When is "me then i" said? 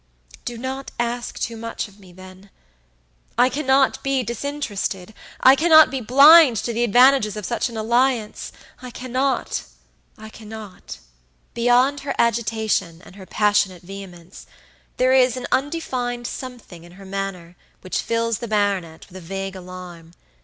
1.99-3.49